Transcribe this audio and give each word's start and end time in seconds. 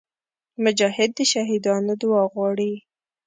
مجاهد 0.63 1.09
د 1.17 1.19
شهیدانو 1.31 1.93
دعا 2.01 2.23
غواړي. 2.33 2.73